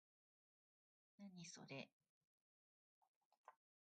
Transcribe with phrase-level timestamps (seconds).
[1.19, 1.87] 何、それ？